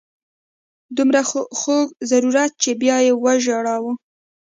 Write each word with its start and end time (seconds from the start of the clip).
دومره 0.97 1.21
خوږ 1.59 1.87
ضرورت 2.11 2.51
چې 2.63 2.71
بیا 2.81 2.97
یې 3.05 3.13
وژاړو. 3.23 3.91